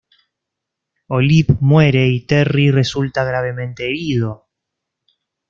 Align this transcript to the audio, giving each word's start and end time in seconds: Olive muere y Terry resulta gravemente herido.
Olive 1.09 1.57
muere 1.59 2.07
y 2.07 2.25
Terry 2.25 2.71
resulta 2.71 3.23
gravemente 3.23 3.85
herido. 3.85 4.49